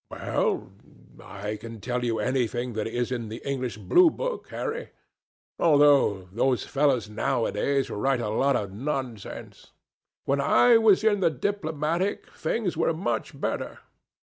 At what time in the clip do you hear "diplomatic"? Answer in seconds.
11.29-12.25